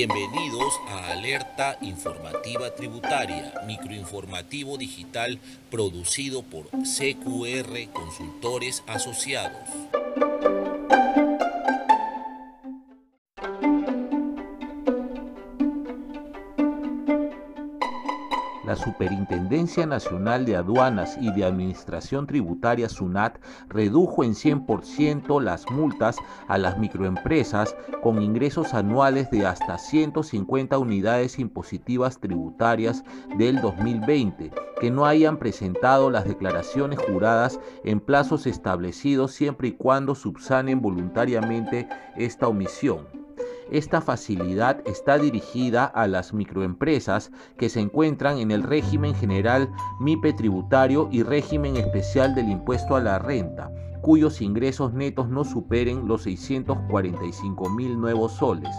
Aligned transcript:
Bienvenidos 0.00 0.80
a 0.88 1.12
Alerta 1.12 1.76
Informativa 1.82 2.74
Tributaria, 2.74 3.52
microinformativo 3.66 4.78
digital 4.78 5.38
producido 5.70 6.42
por 6.42 6.70
CQR 6.70 7.92
Consultores 7.92 8.82
Asociados. 8.86 9.68
La 18.70 18.76
Superintendencia 18.76 19.84
Nacional 19.84 20.44
de 20.44 20.54
Aduanas 20.54 21.18
y 21.20 21.32
de 21.32 21.44
Administración 21.44 22.28
Tributaria 22.28 22.88
SUNAT 22.88 23.40
redujo 23.68 24.22
en 24.22 24.34
100% 24.34 25.42
las 25.42 25.68
multas 25.72 26.18
a 26.46 26.56
las 26.56 26.78
microempresas 26.78 27.74
con 28.00 28.22
ingresos 28.22 28.72
anuales 28.72 29.28
de 29.32 29.44
hasta 29.44 29.76
150 29.76 30.78
unidades 30.78 31.40
impositivas 31.40 32.20
tributarias 32.20 33.02
del 33.36 33.60
2020 33.60 34.52
que 34.80 34.90
no 34.92 35.04
hayan 35.04 35.38
presentado 35.38 36.08
las 36.08 36.24
declaraciones 36.24 37.00
juradas 37.00 37.58
en 37.82 37.98
plazos 37.98 38.46
establecidos 38.46 39.32
siempre 39.32 39.66
y 39.66 39.72
cuando 39.72 40.14
subsanen 40.14 40.80
voluntariamente 40.80 41.88
esta 42.14 42.46
omisión. 42.46 43.19
Esta 43.70 44.00
facilidad 44.00 44.82
está 44.84 45.16
dirigida 45.16 45.84
a 45.84 46.08
las 46.08 46.34
microempresas 46.34 47.30
que 47.56 47.68
se 47.68 47.78
encuentran 47.78 48.38
en 48.38 48.50
el 48.50 48.64
régimen 48.64 49.14
general 49.14 49.70
MIPE 50.00 50.32
tributario 50.32 51.08
y 51.12 51.22
régimen 51.22 51.76
especial 51.76 52.34
del 52.34 52.48
impuesto 52.48 52.96
a 52.96 53.00
la 53.00 53.20
renta, 53.20 53.70
cuyos 54.02 54.40
ingresos 54.40 54.92
netos 54.92 55.28
no 55.28 55.44
superen 55.44 56.08
los 56.08 56.24
645 56.24 57.70
mil 57.70 58.00
nuevos 58.00 58.32
soles. 58.32 58.74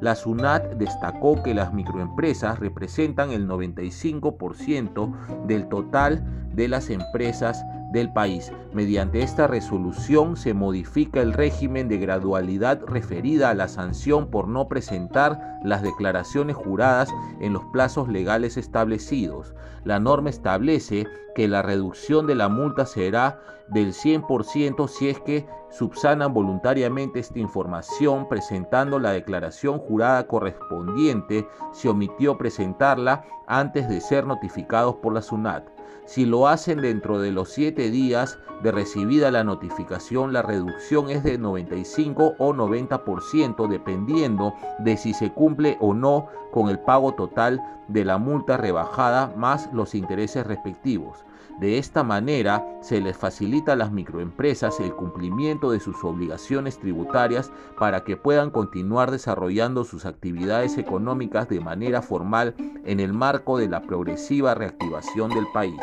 La 0.00 0.14
SUNAT 0.14 0.74
destacó 0.74 1.42
que 1.42 1.52
las 1.52 1.74
microempresas 1.74 2.60
representan 2.60 3.32
el 3.32 3.48
95% 3.48 5.46
del 5.46 5.68
total 5.68 6.24
de 6.54 6.68
las 6.68 6.90
empresas 6.90 7.64
del 7.96 8.12
país. 8.12 8.52
Mediante 8.72 9.22
esta 9.22 9.46
resolución 9.46 10.36
se 10.36 10.54
modifica 10.54 11.20
el 11.22 11.32
régimen 11.32 11.88
de 11.88 11.96
gradualidad 11.96 12.82
referida 12.86 13.50
a 13.50 13.54
la 13.54 13.68
sanción 13.68 14.30
por 14.30 14.48
no 14.48 14.68
presentar 14.68 15.58
las 15.64 15.82
declaraciones 15.82 16.56
juradas 16.56 17.12
en 17.40 17.54
los 17.54 17.64
plazos 17.72 18.08
legales 18.08 18.56
establecidos. 18.56 19.54
La 19.84 19.98
norma 19.98 20.30
establece 20.30 21.06
que 21.34 21.48
la 21.48 21.62
reducción 21.62 22.26
de 22.26 22.34
la 22.34 22.48
multa 22.48 22.86
será 22.86 23.40
del 23.68 23.92
100% 23.92 24.88
si 24.88 25.08
es 25.08 25.20
que 25.20 25.46
subsanan 25.70 26.32
voluntariamente 26.32 27.18
esta 27.18 27.38
información 27.38 28.28
presentando 28.28 28.98
la 28.98 29.12
declaración 29.12 29.78
jurada 29.78 30.26
correspondiente 30.26 31.48
si 31.72 31.88
omitió 31.88 32.38
presentarla 32.38 33.24
antes 33.46 33.88
de 33.88 34.00
ser 34.00 34.26
notificados 34.26 34.96
por 34.96 35.14
la 35.14 35.22
SUNAT. 35.22 35.68
Si 36.06 36.24
lo 36.24 36.46
hacen 36.46 36.82
dentro 36.82 37.18
de 37.18 37.32
los 37.32 37.50
7 37.86 37.90
días 37.90 38.38
de 38.64 38.72
recibida 38.72 39.30
la 39.30 39.44
notificación, 39.44 40.32
la 40.32 40.42
reducción 40.42 41.08
es 41.08 41.22
de 41.22 41.38
95 41.38 42.34
o 42.38 42.52
90% 42.52 43.68
dependiendo 43.68 44.54
de 44.80 44.96
si 44.96 45.14
se 45.14 45.32
cumple 45.32 45.76
o 45.80 45.94
no 45.94 46.26
con 46.50 46.68
el 46.68 46.80
pago 46.80 47.12
total 47.14 47.62
de 47.86 48.04
la 48.04 48.18
multa 48.18 48.56
rebajada 48.56 49.32
más 49.36 49.72
los 49.72 49.94
intereses 49.94 50.44
respectivos. 50.46 51.24
De 51.60 51.78
esta 51.78 52.02
manera 52.02 52.66
se 52.82 53.00
les 53.00 53.16
facilita 53.16 53.74
a 53.74 53.76
las 53.76 53.92
microempresas 53.92 54.80
el 54.80 54.92
cumplimiento 54.92 55.70
de 55.70 55.78
sus 55.78 56.02
obligaciones 56.02 56.78
tributarias 56.78 57.52
para 57.78 58.02
que 58.02 58.16
puedan 58.16 58.50
continuar 58.50 59.12
desarrollando 59.12 59.84
sus 59.84 60.06
actividades 60.06 60.76
económicas 60.76 61.48
de 61.48 61.60
manera 61.60 62.02
formal 62.02 62.54
en 62.84 62.98
el 62.98 63.12
marco 63.12 63.58
de 63.58 63.68
la 63.68 63.82
progresiva 63.82 64.54
reactivación 64.54 65.30
del 65.30 65.46
país. 65.54 65.80